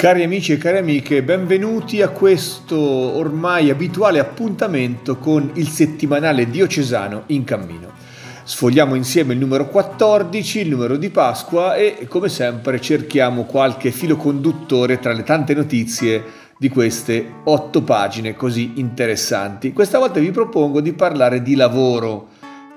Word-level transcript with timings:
Cari 0.00 0.22
amici 0.22 0.52
e 0.52 0.56
cari 0.56 0.78
amiche, 0.78 1.22
benvenuti 1.22 2.00
a 2.00 2.08
questo 2.08 2.78
ormai 2.78 3.68
abituale 3.68 4.18
appuntamento 4.18 5.18
con 5.18 5.50
il 5.56 5.68
settimanale 5.68 6.48
diocesano 6.48 7.24
in 7.26 7.44
cammino. 7.44 7.92
Sfogliamo 8.42 8.94
insieme 8.94 9.34
il 9.34 9.38
numero 9.38 9.68
14, 9.68 10.60
il 10.60 10.70
numero 10.70 10.96
di 10.96 11.10
Pasqua 11.10 11.74
e 11.74 12.06
come 12.08 12.30
sempre 12.30 12.80
cerchiamo 12.80 13.44
qualche 13.44 13.90
filo 13.90 14.16
conduttore 14.16 15.00
tra 15.00 15.12
le 15.12 15.22
tante 15.22 15.52
notizie 15.52 16.24
di 16.56 16.70
queste 16.70 17.34
otto 17.44 17.82
pagine 17.82 18.34
così 18.34 18.72
interessanti. 18.76 19.74
Questa 19.74 19.98
volta 19.98 20.18
vi 20.18 20.30
propongo 20.30 20.80
di 20.80 20.94
parlare 20.94 21.42
di 21.42 21.54
lavoro. 21.54 22.28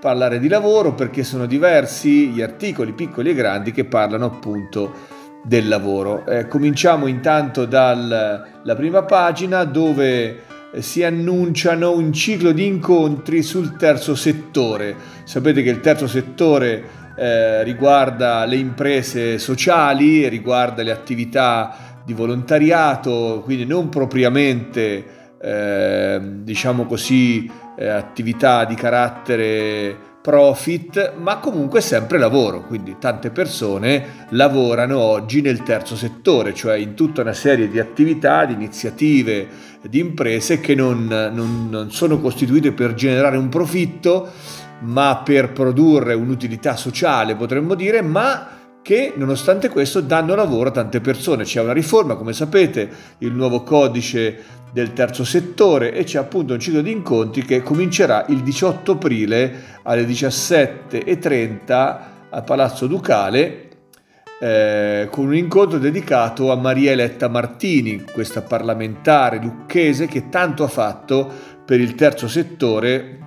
Parlare 0.01 0.39
di 0.39 0.49
lavoro 0.49 0.93
perché 0.93 1.23
sono 1.23 1.45
diversi 1.45 2.27
gli 2.27 2.41
articoli 2.41 2.91
piccoli 2.91 3.29
e 3.29 3.33
grandi 3.33 3.71
che 3.71 3.85
parlano 3.85 4.25
appunto 4.25 5.21
del 5.43 5.67
lavoro. 5.67 6.25
Eh, 6.25 6.47
cominciamo 6.47 7.07
intanto 7.07 7.65
dalla 7.65 8.75
prima 8.75 9.03
pagina 9.03 9.63
dove 9.65 10.41
eh, 10.71 10.81
si 10.81 11.03
annunciano 11.03 11.91
un 11.91 12.11
ciclo 12.13 12.51
di 12.51 12.65
incontri 12.65 13.43
sul 13.43 13.75
terzo 13.75 14.15
settore. 14.15 14.95
Sapete 15.23 15.61
che 15.61 15.69
il 15.69 15.81
terzo 15.81 16.07
settore 16.07 17.01
eh, 17.15 17.63
riguarda 17.63 18.45
le 18.45 18.55
imprese 18.55 19.37
sociali, 19.37 20.27
riguarda 20.27 20.81
le 20.81 20.91
attività 20.91 22.01
di 22.03 22.13
volontariato, 22.13 23.41
quindi 23.43 23.65
non 23.65 23.89
propriamente, 23.89 25.05
eh, 25.39 26.19
diciamo 26.41 26.85
così, 26.85 27.49
eh, 27.77 27.87
attività 27.87 28.65
di 28.65 28.75
carattere 28.75 30.11
profit, 30.23 31.15
ma 31.17 31.39
comunque 31.39 31.81
sempre 31.81 32.17
lavoro, 32.17 32.65
quindi 32.65 32.95
tante 32.97 33.29
persone 33.29 34.25
lavorano 34.29 34.97
oggi 34.97 35.41
nel 35.41 35.63
terzo 35.63 35.97
settore, 35.97 36.53
cioè 36.53 36.77
in 36.77 36.93
tutta 36.93 37.19
una 37.19 37.33
serie 37.33 37.67
di 37.67 37.77
attività, 37.77 38.45
di 38.45 38.53
iniziative, 38.53 39.47
di 39.81 39.99
imprese 39.99 40.61
che 40.61 40.75
non, 40.75 41.07
non, 41.07 41.67
non 41.69 41.91
sono 41.91 42.21
costituite 42.21 42.71
per 42.71 42.93
generare 42.93 43.35
un 43.35 43.49
profitto, 43.49 44.31
ma 44.79 45.21
per 45.25 45.51
produrre 45.51 46.13
un'utilità 46.13 46.77
sociale, 46.77 47.35
potremmo 47.35 47.75
dire, 47.75 48.01
ma 48.01 48.52
che 48.83 49.13
nonostante 49.15 49.69
questo 49.69 50.01
danno 50.01 50.35
lavoro 50.35 50.69
a 50.69 50.73
tante 50.73 51.01
persone. 51.01 51.45
C'è 51.45 51.61
una 51.61 51.73
riforma, 51.73 52.15
come 52.15 52.33
sapete, 52.33 52.87
il 53.19 53.31
nuovo 53.31 53.63
codice 53.63 54.61
del 54.71 54.93
terzo 54.93 55.23
settore 55.23 55.93
e 55.93 56.03
c'è 56.03 56.19
appunto 56.19 56.53
un 56.53 56.59
ciclo 56.59 56.81
di 56.81 56.91
incontri 56.91 57.43
che 57.43 57.63
comincerà 57.63 58.25
il 58.27 58.43
18 58.43 58.91
aprile 58.91 59.79
alle 59.83 60.05
17.30 60.05 61.99
al 62.29 62.43
Palazzo 62.43 62.85
Ducale 62.87 63.69
eh, 64.39 65.07
con 65.09 65.27
un 65.27 65.35
incontro 65.35 65.77
dedicato 65.77 66.51
a 66.51 66.55
Maria 66.55 66.91
Eletta 66.91 67.29
Martini, 67.29 68.03
questa 68.11 68.41
parlamentare 68.41 69.39
lucchese 69.39 70.07
che 70.07 70.27
tanto 70.27 70.65
ha 70.65 70.67
fatto 70.67 71.31
per 71.63 71.79
il 71.79 71.95
terzo 71.95 72.27
settore, 72.27 73.19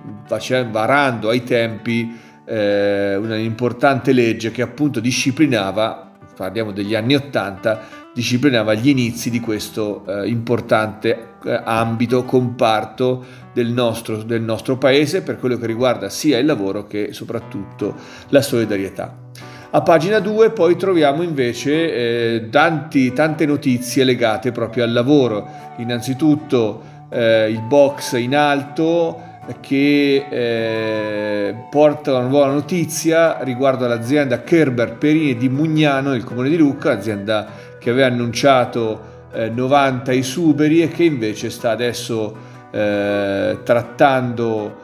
varando 0.69 1.29
ai 1.29 1.43
tempi 1.43 2.25
eh, 2.47 3.15
un'importante 3.15 4.13
legge 4.13 4.51
che 4.51 4.61
appunto 4.61 4.99
disciplinava, 4.99 6.11
parliamo 6.35 6.71
degli 6.71 6.95
anni 6.95 7.15
Ottanta, 7.15 7.81
disciplinava 8.13 8.73
gli 8.73 8.87
inizi 8.87 9.29
di 9.29 9.39
questo 9.39 10.05
eh, 10.07 10.27
importante 10.27 11.35
eh, 11.43 11.61
ambito, 11.63 12.23
comparto 12.23 13.23
del 13.53 13.67
nostro, 13.67 14.23
del 14.23 14.41
nostro 14.41 14.77
paese 14.77 15.21
per 15.21 15.37
quello 15.37 15.57
che 15.57 15.67
riguarda 15.67 16.09
sia 16.09 16.37
il 16.37 16.45
lavoro 16.45 16.87
che 16.87 17.09
soprattutto 17.11 17.95
la 18.29 18.41
solidarietà. 18.41 19.25
A 19.69 19.81
pagina 19.81 20.19
2 20.19 20.51
poi 20.51 20.77
troviamo 20.77 21.23
invece 21.23 21.93
eh, 21.93 22.49
tanti, 22.49 23.11
tante 23.11 23.45
notizie 23.45 24.05
legate 24.05 24.53
proprio 24.53 24.85
al 24.85 24.93
lavoro. 24.93 25.45
Innanzitutto 25.77 26.81
eh, 27.09 27.49
il 27.49 27.61
box 27.61 28.17
in 28.17 28.35
alto, 28.35 29.26
che 29.61 30.25
eh, 30.29 31.55
porta 31.69 32.11
una 32.17 32.27
nuova 32.27 32.51
notizia 32.51 33.37
riguardo 33.41 33.85
all'azienda 33.85 34.41
Kerber 34.41 34.93
Perini 34.97 35.37
di 35.37 35.49
Mugnano, 35.49 36.11
nel 36.11 36.23
comune 36.23 36.49
di 36.49 36.57
Lucca, 36.57 36.91
azienda 36.91 37.47
che 37.79 37.89
aveva 37.89 38.07
annunciato 38.07 39.15
eh, 39.33 39.49
90 39.49 40.13
esuberi 40.13 40.81
e 40.81 40.89
che 40.89 41.03
invece 41.03 41.49
sta 41.49 41.71
adesso 41.71 42.35
eh, 42.71 43.59
trattando, 43.63 44.75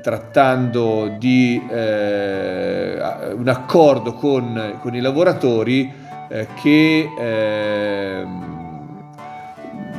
trattando 0.00 1.16
di 1.18 1.60
eh, 1.68 3.00
un 3.34 3.48
accordo 3.48 4.12
con, 4.14 4.78
con, 4.80 4.94
i 4.94 5.00
lavoratori 5.00 5.92
eh, 6.28 6.46
che 6.62 7.08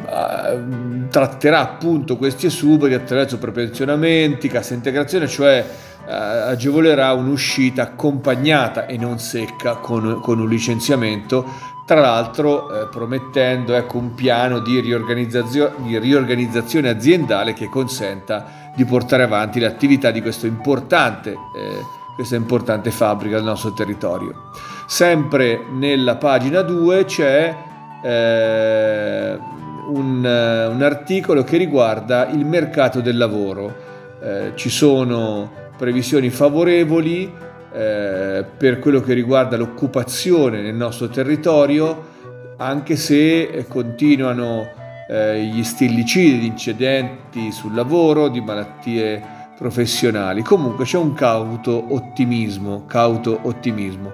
ehm, 0.09 1.09
tratterà 1.09 1.59
appunto 1.59 2.18
questi 2.18 2.47
esuberi 2.47 2.94
attraverso 2.94 3.38
prepensionamenti, 3.38 4.47
cassa 4.47 4.74
integrazione, 4.74 5.28
cioè 5.28 5.66
eh, 6.06 6.12
agevolerà 6.14 7.14
un'uscita 7.14 7.84
accompagnata 7.84 8.86
e 8.86 8.97
non 8.97 9.19
secca 9.19 9.75
con, 9.75 10.19
con 10.22 10.40
un 10.40 10.50
licenziamento, 10.50 11.72
tra 11.86 12.00
l'altro 12.00 12.84
eh, 12.84 12.88
promettendo 12.88 13.74
ecco, 13.74 13.97
un 13.97 14.14
piano 14.14 14.59
di 14.59 14.80
riorganizzazione, 14.80 15.74
di 15.78 15.97
riorganizzazione, 16.00 16.90
aziendale 16.90 17.53
che 17.53 17.70
consenta 17.70 18.72
di 18.75 18.85
portare 18.85 19.24
avanti 19.24 19.59
l'attività 19.59 20.12
di 20.12 20.22
importante, 20.47 21.31
eh, 21.31 21.81
questa 22.16 22.35
importante 22.35 22.91
fabbrica 22.91 23.35
del 23.35 23.46
nostro 23.46 23.74
territorio. 23.74 24.52
Sempre 24.88 25.66
nella 25.72 26.16
pagina 26.16 26.62
2 26.62 27.06
c'è 27.06 27.56
eh, 28.03 29.40
un, 29.89 30.25
eh, 30.25 30.66
un, 30.67 30.81
articolo 30.81 31.44
che 31.44 31.57
riguarda 31.57 32.29
il 32.29 32.45
mercato 32.45 33.01
del 33.01 33.17
lavoro. 33.17 33.91
Eh, 34.21 34.51
ci 34.55 34.69
sono 34.69 35.51
previsioni 35.77 36.29
favorevoli 36.29 37.31
eh, 37.73 38.45
per 38.57 38.79
quello 38.79 39.01
che 39.01 39.13
riguarda 39.13 39.57
l'occupazione 39.57 40.61
nel 40.61 40.75
nostro 40.75 41.07
territorio, 41.07 42.11
anche 42.57 42.95
se 42.95 43.66
continuano 43.67 44.67
eh, 45.09 45.43
gli 45.43 45.63
stillicidi 45.63 46.39
di 46.39 46.47
incidenti 46.47 47.51
sul 47.51 47.73
lavoro, 47.73 48.29
di 48.29 48.41
malattie 48.41 49.22
professionali. 49.57 50.41
Comunque 50.41 50.85
c'è 50.85 50.97
un 50.97 51.13
cauto 51.13 51.93
ottimismo, 51.93 52.85
cauto 52.85 53.39
ottimismo. 53.43 54.11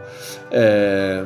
Eh, 0.49 1.23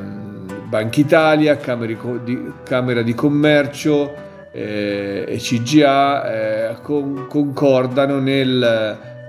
Banca 0.66 1.00
Italia, 1.00 1.56
Camera 1.56 3.02
di 3.02 3.14
Commercio, 3.14 4.12
eh, 4.54 5.24
e 5.26 5.36
CGA 5.38 6.70
eh, 6.70 6.76
con, 6.80 7.26
concordano 7.28 8.20
nel 8.20 8.62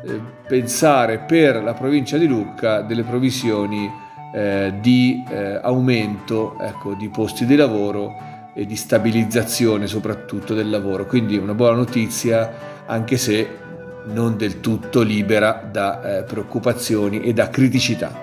eh, 0.05 0.21
pensare 0.47 1.17
per 1.17 1.63
la 1.63 1.73
provincia 1.73 2.17
di 2.17 2.27
Lucca 2.27 2.81
delle 2.81 3.01
provvisioni 3.01 3.91
eh, 4.31 4.75
di 4.79 5.23
eh, 5.27 5.59
aumento 5.63 6.57
ecco, 6.61 6.93
di 6.93 7.09
posti 7.09 7.47
di 7.47 7.55
lavoro 7.55 8.13
e 8.53 8.67
di 8.67 8.75
stabilizzazione 8.75 9.87
soprattutto 9.87 10.53
del 10.53 10.69
lavoro. 10.69 11.07
Quindi 11.07 11.37
una 11.37 11.55
buona 11.55 11.77
notizia 11.77 12.83
anche 12.85 13.17
se 13.17 13.63
non 14.05 14.37
del 14.37 14.59
tutto 14.59 15.01
libera 15.01 15.67
da 15.69 16.23
preoccupazioni 16.27 17.21
e 17.21 17.33
da 17.33 17.49
criticità. 17.49 18.21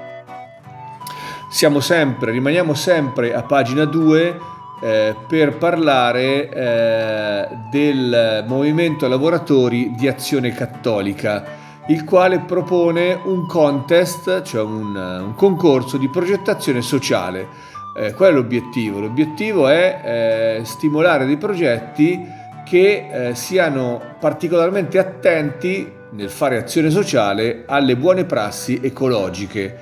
Siamo 1.51 1.81
sempre, 1.81 2.31
rimaniamo 2.31 2.73
sempre 2.73 3.35
a 3.35 3.43
pagina 3.43 3.85
2 3.85 4.52
eh, 4.83 5.15
per 5.29 5.59
parlare 5.59 6.49
eh, 6.49 7.49
del 7.71 8.45
movimento 8.49 9.07
lavoratori 9.07 9.95
di 9.97 10.09
azione 10.09 10.53
cattolica, 10.53 11.45
il 11.87 12.05
quale 12.05 12.41
propone 12.41 13.19
un 13.25 13.47
contest, 13.47 14.43
cioè 14.43 14.63
un, 14.63 14.97
un 14.97 15.35
concorso 15.37 15.97
di 15.99 16.09
progettazione 16.09 16.83
sociale. 16.83 17.71
Eh, 17.97 18.13
qual 18.13 18.31
è 18.31 18.33
l'obiettivo? 18.33 18.99
L'obiettivo 18.99 19.69
è 19.69 20.59
eh, 20.61 20.65
stimolare 20.65 21.27
dei 21.27 21.37
progetti 21.37 22.21
che 22.65 23.09
eh, 23.11 23.35
siano 23.35 24.01
particolarmente 24.19 24.99
attenti 24.99 25.91
nel 26.11 26.31
fare 26.31 26.57
azione 26.57 26.91
sociale 26.91 27.65
alle 27.67 27.97
buone 27.97 28.25
prassi 28.25 28.81
ecologiche. 28.83 29.77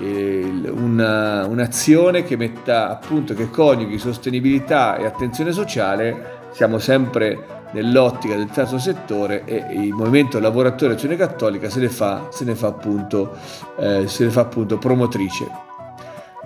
eh, 0.00 0.70
una, 0.70 1.46
un'azione 1.46 2.24
che 2.24 2.36
metta 2.36 2.90
appunto 2.90 3.34
che 3.34 3.48
coniughi 3.48 3.98
sostenibilità 3.98 4.96
e 4.96 5.06
attenzione 5.06 5.52
sociale, 5.52 6.42
siamo 6.52 6.78
sempre 6.78 7.62
nell'ottica 7.74 8.36
del 8.36 8.48
terzo 8.48 8.78
settore 8.78 9.44
e 9.44 9.66
il 9.72 9.92
movimento 9.92 10.38
lavoratore 10.38 10.94
azione 10.94 11.16
cattolica 11.16 11.68
se 11.68 11.80
ne 11.80 11.88
fa, 11.88 12.28
se 12.30 12.44
ne 12.44 12.54
fa, 12.54 12.68
appunto, 12.68 13.36
eh, 13.76 14.06
se 14.06 14.24
ne 14.24 14.30
fa 14.30 14.42
appunto 14.42 14.78
promotrice. 14.78 15.46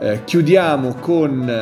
Eh, 0.00 0.24
chiudiamo 0.24 0.94
con 0.94 1.52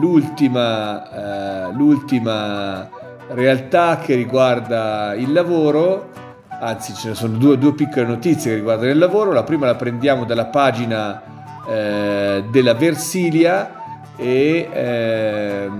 l'ultima, 0.00 1.68
eh, 1.68 1.72
l'ultima 1.72 2.88
realtà 3.28 3.98
che 3.98 4.14
riguarda 4.14 5.14
il 5.14 5.32
lavoro, 5.32 6.10
anzi 6.60 6.92
ce 6.94 7.08
ne 7.08 7.14
sono 7.14 7.36
due, 7.36 7.56
due, 7.56 7.72
piccole 7.72 8.06
notizie 8.06 8.50
che 8.50 8.56
riguardano 8.56 8.90
il 8.90 8.98
lavoro, 8.98 9.32
la 9.32 9.44
prima 9.44 9.66
la 9.66 9.76
prendiamo 9.76 10.24
dalla 10.24 10.46
pagina 10.46 11.22
eh, 11.66 12.44
della 12.50 12.74
Versilia 12.74 13.82
e 14.16 14.68
eh, 14.72 15.70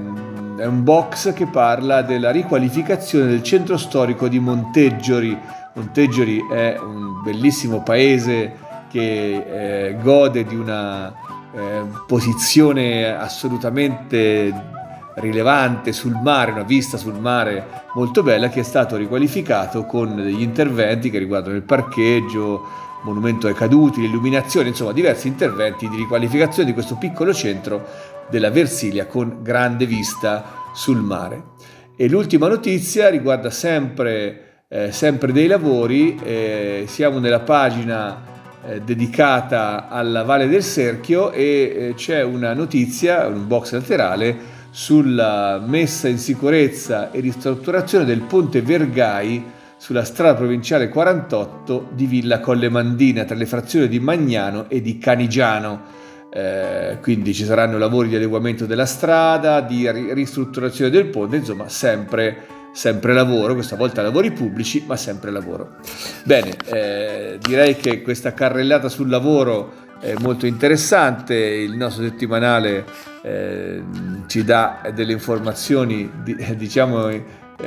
è 0.57 0.67
un 0.67 0.85
box 0.85 1.33
che 1.33 1.47
parla 1.47 2.03
della 2.03 2.31
riqualificazione 2.31 3.27
del 3.27 3.43
centro 3.43 3.77
storico 3.77 4.29
di 4.29 4.39
Monteggiori. 4.39 5.37
Monteggiori 5.75 6.47
è 6.51 6.79
un 6.79 7.23
bellissimo 7.23 7.83
paese 7.83 8.53
che 8.89 9.89
eh, 9.89 9.97
gode 10.01 10.45
di 10.45 10.55
una 10.55 11.13
eh, 11.53 11.83
posizione 12.07 13.13
assolutamente 13.17 14.53
rilevante 15.17 15.93
sul 15.93 16.19
mare, 16.23 16.53
una 16.53 16.63
vista 16.63 16.97
sul 16.97 17.19
mare 17.19 17.83
molto 17.95 18.23
bella 18.23 18.49
che 18.49 18.61
è 18.61 18.65
stato 18.65 18.97
riqualificato 18.97 19.85
con 19.85 20.17
degli 20.17 20.43
interventi 20.43 21.11
che 21.11 21.19
riguardano 21.19 21.57
il 21.57 21.63
parcheggio, 21.63 22.84
monumento 23.05 23.47
ai 23.47 23.55
caduti, 23.55 24.01
l'illuminazione, 24.01 24.69
insomma 24.69 24.93
diversi 24.93 25.29
interventi 25.29 25.89
di 25.89 25.97
riqualificazione 25.97 26.69
di 26.69 26.75
questo 26.75 26.97
piccolo 26.97 27.33
centro 27.33 27.87
della 28.29 28.51
Versilia 28.51 29.07
con 29.07 29.39
grande 29.43 29.87
vista 29.87 30.45
sul 30.75 31.01
mare. 31.01 31.53
E 31.97 32.09
l'ultima 32.09 32.49
notizia 32.49 33.09
riguarda 33.09 33.51
sempre, 33.51 34.65
eh, 34.69 34.91
sempre 34.91 35.33
dei 35.33 35.47
lavori, 35.47 36.19
eh, 36.23 36.85
siamo 36.89 37.19
nella 37.19 37.41
pagina 37.41 38.33
eh, 38.67 38.81
dedicata 38.81 39.89
alla 39.89 40.25
Valle 40.25 40.49
del 40.49 40.65
Serchio 40.65 41.31
e 41.31 41.45
eh, 41.45 41.95
c'è 41.95 42.23
una 42.23 42.55
notizia, 42.55 43.27
un 43.27 43.47
box 43.47 43.73
laterale, 43.73 44.53
sulla 44.71 45.63
messa 45.65 46.09
in 46.09 46.19
sicurezza 46.19 47.13
e 47.13 47.21
ristrutturazione 47.21 48.05
del 48.05 48.23
ponte 48.23 48.61
Vergai 48.61 49.45
sulla 49.77 50.05
strada 50.05 50.35
provinciale 50.35 50.89
48 50.89 51.89
di 51.93 52.07
Villa 52.07 52.41
Colle 52.41 52.69
Mandina 52.69 53.25
tra 53.25 53.37
le 53.37 53.47
frazioni 53.47 53.89
di 53.89 54.01
Magnano 54.01 54.69
e 54.69 54.81
di 54.81 54.99
Canigiano. 54.99 56.03
Eh, 56.31 56.99
quindi 57.01 57.33
ci 57.33 57.45
saranno 57.45 57.79
lavori 57.79 58.09
di 58.09 58.17
adeguamento 58.17 58.67
della 58.67 58.87
strada, 58.87 59.61
di 59.61 59.89
ristrutturazione 60.13 60.91
del 60.91 61.07
ponte, 61.07 61.37
insomma 61.37 61.69
sempre, 61.69 62.39
sempre 62.73 63.13
lavoro, 63.13 63.55
questa 63.55 63.77
volta 63.77 64.03
lavori 64.03 64.33
pubblici, 64.33 64.83
ma 64.87 64.97
sempre 64.97 65.31
lavoro. 65.31 65.77
Bene, 66.25 66.57
eh, 66.65 67.39
direi 67.41 67.77
che 67.77 68.03
questa 68.03 68.33
carrellata 68.33 68.89
sul 68.89 69.09
lavoro 69.09 69.83
è 70.01 70.15
molto 70.21 70.47
interessante, 70.47 71.35
il 71.35 71.77
nostro 71.77 72.05
settimanale 72.05 72.85
eh, 73.23 73.83
ci 74.27 74.45
dà 74.45 74.81
delle 74.93 75.13
informazioni 75.13 76.11
diciamo 76.57 77.09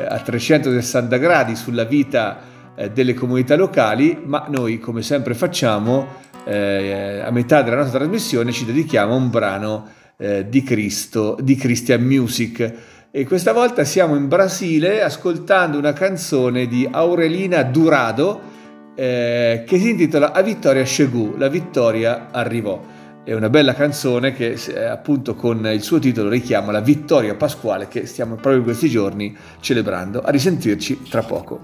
a 0.06 0.20
360 0.20 1.18
gradi 1.18 1.56
sulla 1.56 1.86
vita 1.86 2.40
eh, 2.76 2.92
delle 2.92 3.14
comunità 3.14 3.56
locali, 3.56 4.22
ma 4.24 4.46
noi 4.50 4.80
come 4.80 5.02
sempre 5.02 5.34
facciamo 5.34 6.26
eh, 6.46 7.22
a 7.26 7.30
metà 7.32 7.62
della 7.62 7.78
nostra 7.78 8.00
trasmissione 8.00 8.52
ci 8.52 8.66
dedichiamo 8.66 9.14
a 9.14 9.18
un 9.18 9.30
brano 9.30 9.88
eh, 10.18 10.48
di 10.48 10.64
Cristo, 10.64 11.38
di 11.42 11.56
Christian 11.56 12.04
Music. 12.04 12.74
E 13.12 13.26
questa 13.26 13.52
volta 13.52 13.84
siamo 13.84 14.16
in 14.16 14.28
Brasile 14.28 15.02
ascoltando 15.02 15.78
una 15.78 15.94
canzone 15.94 16.68
di 16.68 16.88
Aurelina 16.90 17.64
Durado, 17.64 18.56
eh, 18.96 19.64
che 19.66 19.80
si 19.80 19.90
intitola 19.90 20.32
A 20.32 20.42
vittoria 20.42 20.84
chegou, 20.84 21.36
la 21.38 21.50
vittoria 21.50 22.30
arrivò. 22.32 22.96
È 23.28 23.34
una 23.34 23.50
bella 23.50 23.74
canzone 23.74 24.32
che 24.32 24.54
eh, 24.54 24.86
appunto 24.86 25.36
con 25.36 25.68
il 25.68 25.82
suo 25.82 26.00
titolo 26.00 26.30
richiama 26.30 26.72
la 26.72 26.80
vittoria 26.80 27.36
pasquale 27.36 27.90
che 27.90 28.06
stiamo 28.06 28.36
proprio 28.36 28.60
in 28.60 28.64
questi 28.64 28.88
giorni 28.88 29.36
celebrando. 29.60 30.22
A 30.22 30.32
risentirci 30.32 31.04
tra 31.10 31.24
poco. 31.24 31.60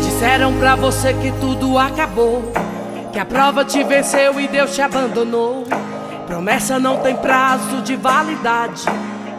Disseram 0.00 0.58
pra 0.58 0.76
você 0.76 1.12
que 1.20 1.30
tudo 1.38 1.76
acabou, 1.76 2.50
que 3.12 3.18
a 3.18 3.26
prova 3.26 3.66
te 3.66 3.84
venceu 3.84 4.40
e 4.40 4.48
Deus 4.48 4.74
te 4.74 4.80
abandonou. 4.80 5.66
Promessa 6.26 6.78
não 6.78 7.02
tem 7.02 7.16
prazo 7.16 7.82
de 7.82 7.96
validade. 7.96 8.86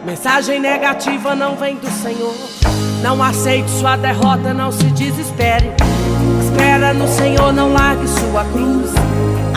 Mensagem 0.06 0.60
negativa 0.60 1.34
não 1.34 1.56
vem 1.56 1.74
do 1.74 1.90
Senhor. 1.90 2.51
Não 3.02 3.20
aceite 3.20 3.68
sua 3.68 3.96
derrota, 3.96 4.54
não 4.54 4.70
se 4.70 4.84
desespere. 4.84 5.72
Espera 6.44 6.94
no 6.94 7.08
Senhor, 7.08 7.52
não 7.52 7.72
largue 7.72 8.06
sua 8.06 8.44
cruz. 8.44 8.92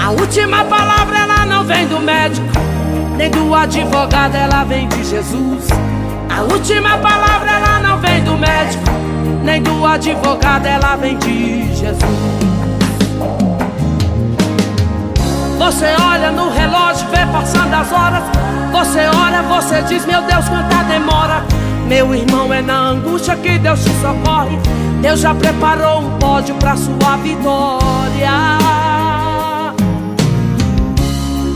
A 0.03 0.09
última 0.09 0.65
palavra 0.65 1.19
ela 1.19 1.45
não 1.45 1.63
vem 1.63 1.87
do 1.87 1.99
médico, 1.99 2.47
nem 3.15 3.29
do 3.29 3.53
advogado, 3.53 4.35
ela 4.35 4.63
vem 4.63 4.87
de 4.87 5.03
Jesus. 5.03 5.67
A 6.35 6.41
última 6.41 6.97
palavra 6.97 7.51
ela 7.51 7.79
não 7.79 7.99
vem 7.99 8.23
do 8.23 8.35
médico, 8.35 8.83
nem 9.43 9.61
do 9.61 9.85
advogado, 9.85 10.65
ela 10.65 10.95
vem 10.95 11.15
de 11.19 11.73
Jesus. 11.75 12.45
Você 15.59 15.95
olha 16.01 16.31
no 16.31 16.49
relógio, 16.49 17.07
vê 17.09 17.25
passando 17.31 17.73
as 17.73 17.91
horas. 17.91 18.23
Você 18.71 18.99
olha, 19.07 19.41
você 19.43 19.81
diz, 19.83 20.05
meu 20.05 20.21
Deus, 20.23 20.49
quanta 20.49 20.83
demora. 20.83 21.43
Meu 21.87 22.15
irmão, 22.15 22.51
é 22.51 22.61
na 22.61 22.89
angústia 22.89 23.35
que 23.35 23.59
Deus 23.59 23.83
te 23.83 23.91
socorre. 24.01 24.57
Deus 25.01 25.19
já 25.19 25.35
preparou 25.35 25.99
um 25.99 26.17
pódio 26.17 26.55
para 26.55 26.75
sua 26.75 27.17
vitória. 27.17 28.31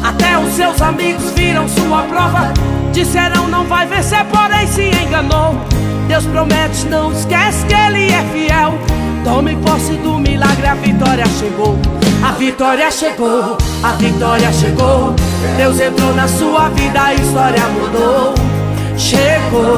Até 0.04 0.38
os 0.38 0.54
seus 0.54 0.80
amigos 0.82 1.32
viram 1.32 1.68
sua 1.68 2.04
prova. 2.04 2.54
Disseram 2.94 3.48
não 3.48 3.66
vai 3.66 3.88
vencer, 3.88 4.24
porém 4.26 4.68
se 4.68 4.92
enganou. 5.04 5.56
Deus 6.08 6.26
promete, 6.26 6.86
não 6.88 7.12
esquece 7.12 7.66
que 7.66 7.74
Ele 7.74 8.12
é 8.12 8.24
fiel. 8.32 8.74
Tome 9.24 9.56
posse 9.58 9.94
do 9.94 10.20
milagre, 10.20 10.68
a 10.68 10.76
vitória 10.76 11.26
chegou. 11.26 11.78
A 12.24 12.32
vitória 12.34 12.92
chegou, 12.92 13.58
a 13.84 13.92
vitória 13.94 14.52
chegou. 14.54 15.16
Deus 15.58 15.80
entrou 15.80 16.14
na 16.14 16.28
sua 16.28 16.70
vida, 16.70 17.02
a 17.02 17.14
história 17.14 17.64
mudou. 17.70 18.49
Chegou, 19.00 19.78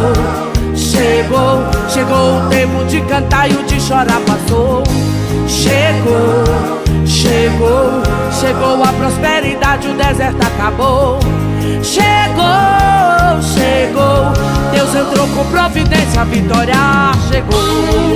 chegou, 0.76 1.64
chegou 1.88 2.38
o 2.38 2.50
tempo 2.50 2.84
de 2.86 3.00
cantar 3.02 3.50
e 3.50 3.54
o 3.54 3.64
de 3.64 3.80
chorar 3.80 4.20
passou. 4.22 4.84
Chegou, 5.48 6.44
chegou, 7.06 8.02
chegou 8.40 8.84
a 8.84 8.92
prosperidade, 8.92 9.88
o 9.88 9.94
deserto 9.94 10.42
acabou. 10.42 11.20
Chegou, 11.84 13.42
chegou, 13.54 14.34
Deus 14.72 14.96
entrou 14.96 15.28
com 15.28 15.46
providência, 15.52 16.22
a 16.22 16.26
vitória 16.26 16.76
chegou. 17.30 18.11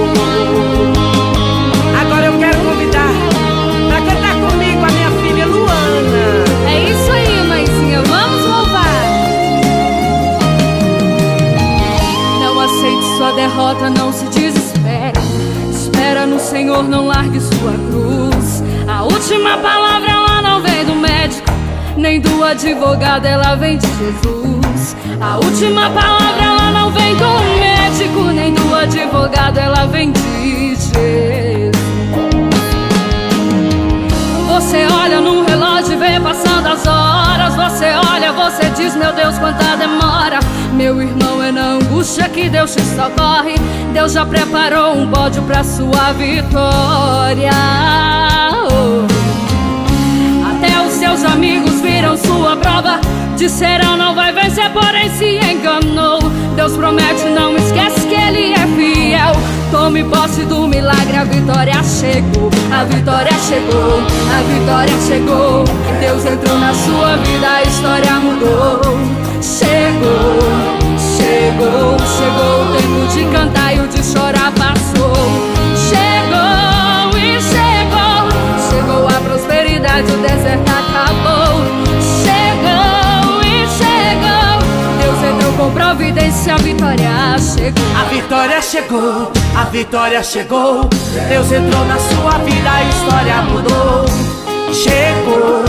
Senhor, 16.75 16.89
não 16.89 17.07
largue 17.07 17.39
sua 17.39 17.71
cruz. 17.71 18.61
A 18.85 19.03
última 19.03 19.57
palavra 19.59 20.11
ela 20.11 20.41
não 20.41 20.61
vem 20.61 20.83
do 20.83 20.95
médico, 20.95 21.49
nem 21.95 22.19
do 22.19 22.43
advogado, 22.43 23.25
ela 23.25 23.55
vem 23.55 23.77
de 23.77 23.87
Jesus. 23.87 24.95
A 25.21 25.37
última 25.37 25.89
palavra 25.91 26.43
ela 26.43 26.71
não 26.71 26.91
vem 26.91 27.15
do 27.15 27.25
médico, 27.57 28.23
nem 28.23 28.53
do 28.53 28.75
advogado, 28.75 29.57
ela 29.57 29.85
vem 29.85 30.11
de 30.11 30.75
Jesus. 30.75 31.71
Você 34.49 34.85
olha 35.01 35.21
no 35.21 35.44
vê 36.75 36.81
passando 36.81 36.81
as 36.81 36.85
horas. 36.87 37.55
Você 37.55 37.85
olha, 38.11 38.31
você 38.33 38.69
diz, 38.75 38.95
meu 38.95 39.13
Deus, 39.13 39.37
quanta 39.37 39.75
demora. 39.77 40.39
Meu 40.73 41.01
irmão, 41.01 41.41
é 41.41 41.51
na 41.51 41.73
angústia 41.73 42.27
que 42.29 42.49
Deus 42.49 42.75
te 42.75 42.81
socorre. 42.81 43.55
Deus 43.93 44.13
já 44.13 44.25
preparou 44.25 44.95
um 44.95 45.09
pódio 45.09 45.41
pra 45.43 45.63
sua 45.63 46.11
vitória. 46.13 47.51
Oh. 48.51 49.05
Até 50.49 50.81
os 50.85 50.93
seus 50.93 51.23
amigos 51.23 51.81
viram 51.81 52.17
sua 52.17 52.57
prova. 52.57 52.99
Disseram 53.37 53.97
não 53.97 54.15
vai 54.15 54.31
vencer, 54.31 54.69
porém 54.71 55.09
se 55.15 55.37
enganou. 55.37 56.19
Deus 56.55 56.73
promete, 56.73 57.25
Tome 59.85 60.03
posse 60.05 60.43
do 60.45 60.67
milagre, 60.67 61.15
a 61.15 61.23
vitória 61.25 61.83
chegou. 61.83 62.49
A 62.71 62.83
vitória 62.85 63.31
chegou, 63.33 63.99
a 64.33 64.41
vitória 64.41 64.93
chegou. 65.07 65.63
Deus 65.99 66.25
entrou 66.25 66.57
na 66.57 66.73
sua 66.73 67.17
vida, 67.17 67.47
a 67.47 67.61
história 67.61 68.13
mudou. 68.13 68.81
Chegou, 69.43 70.39
chegou, 70.97 71.97
chegou. 72.17 72.63
O 72.63 72.75
tempo 72.75 73.13
de 73.13 73.25
cantar 73.31 73.75
e 73.75 73.79
o 73.79 73.87
de 73.87 74.03
chorar 74.03 74.51
passou. 74.53 74.84
A 86.55 86.57
vitória 86.57 87.37
chegou. 87.37 87.83
A 87.95 88.03
vitória 88.05 88.61
chegou, 88.61 89.31
a 89.55 89.63
vitória 89.65 90.23
chegou. 90.23 90.89
Deus 91.27 91.51
entrou 91.51 91.85
na 91.85 91.99
sua 91.99 92.37
vida, 92.39 92.71
a 92.71 92.83
história 92.83 93.41
mudou. 93.41 94.05
Chegou, 94.73 95.63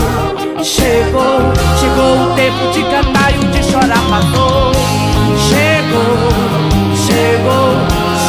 chegou, 0.63 1.39
chegou 1.79 2.31
o 2.31 2.35
tempo 2.35 2.71
de 2.71 2.83
cantar 2.83 3.33
e 3.33 3.39
o 3.39 3.47
de 3.51 3.63
chorar 3.63 4.01
passou. 4.09 4.71
Chegou, 5.49 6.17
chegou, 7.05 7.69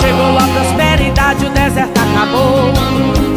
chegou 0.00 0.36
a 0.36 0.48
prosperidade, 0.52 1.46
o 1.46 1.50
deserto 1.50 2.00
acabou. 2.00 2.72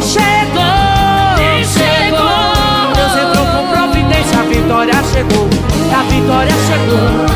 Chegou, 0.00 1.38
chegou, 1.64 2.92
Deus 2.94 3.14
entrou 3.22 3.46
com 3.46 3.68
providência, 3.68 4.38
a 4.38 4.42
vitória 4.42 5.02
chegou. 5.12 5.48
A 5.92 6.02
vitória 6.04 6.54
chegou, 6.66 7.31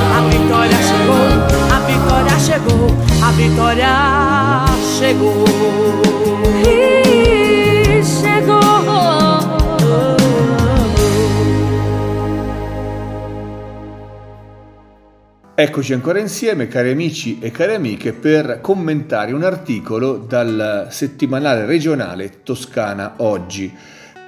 vitória 3.36 4.64
chegou. 4.98 5.44
E 6.64 8.02
chegou. 8.02 8.56
Eccoci 15.58 15.92
ancora 15.94 16.18
insieme, 16.18 16.66
cari 16.68 16.90
amici 16.90 17.38
e 17.40 17.50
cari 17.50 17.74
amiche, 17.74 18.12
per 18.12 18.60
commentare 18.60 19.32
un 19.32 19.42
articolo 19.42 20.16
dal 20.16 20.88
settimanale 20.90 21.64
regionale 21.64 22.42
Toscana 22.42 23.14
Oggi. 23.18 23.74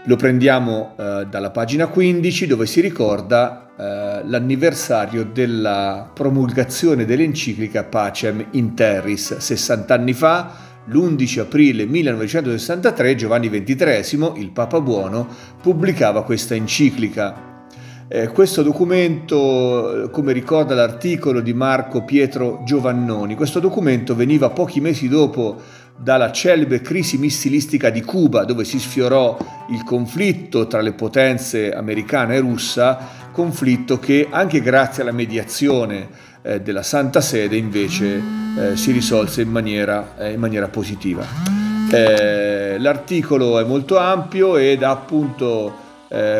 Lo 0.04 0.16
prendiamo 0.16 0.94
eh, 0.98 1.26
dalla 1.28 1.50
pagina 1.50 1.86
15 1.86 2.46
dove 2.46 2.64
si 2.64 2.80
ricorda 2.80 3.68
eh, 3.78 4.07
l'anniversario 4.24 5.24
della 5.24 6.10
promulgazione 6.12 7.04
dell'enciclica 7.04 7.84
Pacem 7.84 8.46
in 8.52 8.74
Terris. 8.74 9.36
60 9.36 9.94
anni 9.94 10.12
fa, 10.12 10.52
l'11 10.86 11.40
aprile 11.40 11.86
1963, 11.86 13.14
Giovanni 13.14 13.48
XXIII, 13.48 14.32
il 14.36 14.50
Papa 14.50 14.80
Buono, 14.80 15.26
pubblicava 15.60 16.24
questa 16.24 16.54
enciclica 16.54 17.46
eh, 18.10 18.28
questo 18.28 18.62
documento, 18.62 20.08
come 20.10 20.32
ricorda 20.32 20.74
l'articolo 20.74 21.40
di 21.40 21.52
Marco 21.52 22.04
Pietro 22.04 22.62
Giovannoni, 22.64 23.34
questo 23.34 23.60
documento 23.60 24.14
veniva 24.14 24.48
pochi 24.48 24.80
mesi 24.80 25.08
dopo 25.08 25.60
dalla 25.94 26.32
celebre 26.32 26.80
crisi 26.80 27.18
missilistica 27.18 27.90
di 27.90 28.00
Cuba, 28.02 28.44
dove 28.44 28.64
si 28.64 28.78
sfiorò 28.78 29.36
il 29.72 29.84
conflitto 29.84 30.66
tra 30.66 30.80
le 30.80 30.94
potenze 30.94 31.70
americana 31.70 32.32
e 32.32 32.38
russa, 32.38 33.17
conflitto 33.30 33.98
che 33.98 34.28
anche 34.30 34.60
grazie 34.60 35.02
alla 35.02 35.12
mediazione 35.12 36.08
eh, 36.42 36.60
della 36.60 36.82
Santa 36.82 37.20
Sede 37.20 37.56
invece 37.56 38.22
eh, 38.56 38.76
si 38.76 38.92
risolse 38.92 39.42
in 39.42 39.50
maniera, 39.50 40.16
eh, 40.16 40.32
in 40.32 40.40
maniera 40.40 40.68
positiva. 40.68 41.24
L'articolo 41.90 43.58
è 43.58 43.64
molto 43.64 43.96
ampio 43.96 44.58
ed 44.58 44.82
ha 44.82 44.90
appunto 44.90 45.86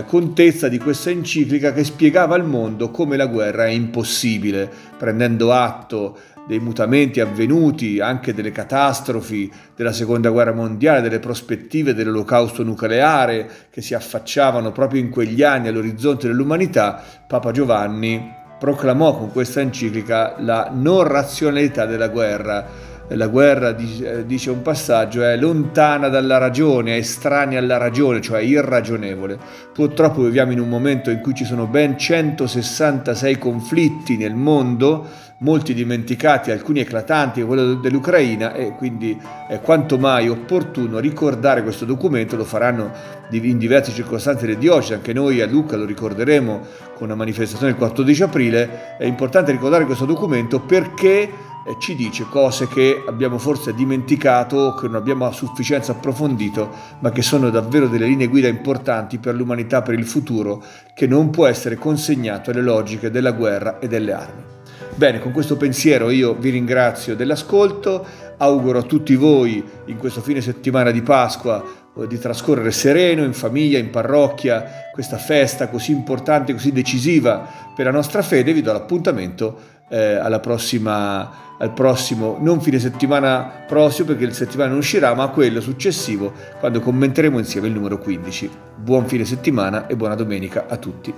contezza 0.07 0.69
di 0.69 0.79
questa 0.79 1.11
enciclica 1.11 1.73
che 1.73 1.85
spiegava 1.85 2.35
al 2.35 2.45
mondo 2.45 2.91
come 2.91 3.17
la 3.17 3.27
guerra 3.27 3.65
è 3.65 3.71
impossibile, 3.71 4.71
prendendo 4.97 5.53
atto 5.53 6.19
dei 6.49 6.59
mutamenti 6.61 7.21
avvenuti, 7.21 8.01
anche 8.01 8.33
delle 8.33 8.51
catastrofi 8.51 9.53
della 9.77 9.93
seconda 9.93 10.31
guerra 10.31 10.55
mondiale, 10.55 11.03
delle 11.03 11.19
prospettive 11.19 11.93
dell'olocausto 11.93 12.63
nucleare 12.63 13.49
che 13.71 13.83
si 13.83 13.93
affacciavano 13.93 14.73
proprio 14.73 15.03
in 15.03 15.11
quegli 15.11 15.43
anni 15.43 15.69
all'orizzonte 15.69 16.27
dell'umanità, 16.27 17.03
Papa 17.27 17.53
Giovanni 17.53 18.35
proclamò 18.59 19.17
con 19.17 19.31
questa 19.31 19.61
enciclica 19.61 20.37
la 20.39 20.71
non 20.73 21.05
razionalità 21.05 21.85
della 21.85 22.09
guerra 22.09 22.88
la 23.11 23.27
guerra, 23.29 23.73
dice 23.73 24.51
un 24.51 24.63
passaggio, 24.63 25.23
è 25.25 25.37
lontana 25.37 26.09
dalla 26.09 26.39
ragione, 26.39 26.95
è 26.95 26.99
estranea 26.99 27.59
alla 27.59 27.77
ragione, 27.79 28.21
cioè 28.21 28.41
irragionevole. 28.41 29.39
Purtroppo 29.73 30.23
viviamo 30.23 30.53
in 30.53 30.61
un 30.61 30.69
momento 30.69 31.11
in 31.11 31.21
cui 31.21 31.35
ci 31.35 31.45
sono 31.45 31.67
ben 31.67 31.97
166 31.99 33.39
conflitti 33.39 34.17
nel 34.17 34.35
mondo, 34.35 35.27
molti 35.41 35.73
dimenticati, 35.73 36.51
alcuni 36.51 36.81
eclatanti, 36.81 37.43
quello 37.43 37.75
dell'Ucraina, 37.75 38.55
e 38.55 38.75
quindi 38.75 39.17
è 39.49 39.61
quanto 39.61 39.97
mai 39.97 40.29
opportuno 40.29 40.99
ricordare 40.99 41.63
questo 41.63 41.85
documento, 41.85 42.37
lo 42.37 42.45
faranno 42.45 42.91
in 43.31 43.57
diverse 43.57 43.93
circostanze 43.93 44.47
le 44.47 44.59
diocesi, 44.59 44.95
anche 44.95 45.13
noi 45.13 45.41
a 45.41 45.47
Lucca 45.47 45.77
lo 45.77 45.85
ricorderemo 45.85 46.61
con 46.95 47.07
una 47.07 47.15
manifestazione 47.15 47.71
il 47.71 47.79
14 47.79 48.23
aprile, 48.25 48.97
è 48.99 49.05
importante 49.05 49.53
ricordare 49.53 49.85
questo 49.85 50.07
documento 50.07 50.59
perché 50.61 51.31
ci 51.79 51.95
dice 51.95 52.25
cose 52.31 52.67
che 52.67 53.05
abbiamo 53.07 53.37
forse 53.37 53.75
dimenticato 53.75 54.57
o 54.57 54.75
che 54.75 54.87
non 54.87 54.97
abbiamo 54.97 55.27
a 55.27 55.33
sufficienza 55.33 55.93
approfondito, 55.93 56.71
ma 57.01 57.11
che 57.11 57.21
sono 57.21 57.51
davvero 57.51 57.89
delle 57.89 58.07
linee 58.07 58.29
guida 58.29 58.49
importanti 58.49 59.19
per 59.19 59.35
l'umanità, 59.35 59.83
per 59.83 59.99
il 59.99 60.07
futuro, 60.07 60.65
che 60.95 61.07
non 61.07 61.29
può 61.31 61.47
essere 61.47 61.77
consegnato 61.77 62.51
alle 62.51 62.63
logiche 62.63 63.11
della 63.11 63.33
guerra 63.33 63.79
e 63.79 63.89
delle 63.89 64.13
armi. 64.13 64.43
Bene, 64.95 65.21
con 65.21 65.33
questo 65.33 65.57
pensiero 65.57 66.11
io 66.11 66.35
vi 66.35 66.51
ringrazio 66.51 67.15
dell'ascolto, 67.15 68.05
auguro 68.39 68.79
a 68.79 68.83
tutti 68.83 69.15
voi 69.15 69.63
in 69.87 69.97
questo 69.97 70.21
fine 70.21 70.41
settimana 70.41 70.91
di 70.91 71.03
Pasqua 71.03 71.63
eh, 71.97 72.07
di 72.07 72.19
trascorrere 72.19 72.71
sereno 72.71 73.23
in 73.25 73.33
famiglia, 73.33 73.79
in 73.79 73.91
parrocchia, 73.91 74.89
questa 74.93 75.19
festa 75.19 75.69
così 75.69 75.93
importante, 75.93 76.53
così 76.53 76.73
decisiva 76.73 77.47
per 77.77 77.85
la 77.85 77.93
nostra 77.93 78.23
fede, 78.23 78.53
vi 78.53 78.63
do 78.63 78.73
l'appuntamento 78.73 79.77
eh, 79.89 80.15
alla 80.15 80.41
prossima 80.41 81.47
al 81.59 81.73
prossimo, 81.73 82.37
non 82.41 82.61
fine 82.61 82.79
settimana 82.79 83.65
prossimo 83.67 84.09
perché 84.09 84.25
il 84.25 84.35
settimana 84.35 84.71
non 84.71 84.79
uscirà, 84.79 85.15
ma 85.15 85.25
a 85.25 85.29
quello 85.29 85.61
successivo 85.61 86.33
quando 86.59 86.81
commenteremo 86.81 87.39
insieme 87.39 87.67
il 87.67 87.75
numero 87.75 87.99
15. 87.99 88.51
Buon 88.77 89.07
fine 89.07 89.25
settimana 89.25 89.87
e 89.87 89.97
buona 89.97 90.15
domenica 90.15 90.67
a 90.69 90.77
tutti. 90.77 91.15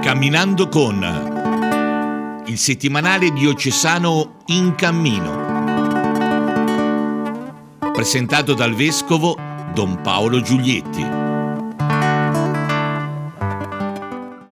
Camminando 0.00 0.68
con 0.68 2.44
il 2.46 2.58
settimanale 2.58 3.32
diocesano 3.32 4.36
In 4.46 4.74
Cammino. 4.76 5.44
Presentato 7.92 8.54
dal 8.54 8.74
vescovo 8.74 9.36
Don 9.74 10.00
Paolo 10.02 10.40
Giulietti. 10.40 11.25